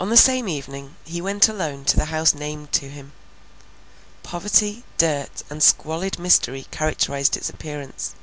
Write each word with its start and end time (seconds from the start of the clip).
On 0.00 0.08
the 0.10 0.16
same 0.16 0.48
evening, 0.48 0.96
he 1.04 1.20
went 1.22 1.48
alone 1.48 1.84
to 1.84 1.96
the 1.96 2.06
house 2.06 2.34
named 2.34 2.72
to 2.72 2.88
him. 2.88 3.12
Poverty, 4.24 4.82
dirt, 4.98 5.44
and 5.48 5.62
squalid 5.62 6.18
misery 6.18 6.66
characterized 6.72 7.36
its 7.36 7.48
appearance. 7.48 8.16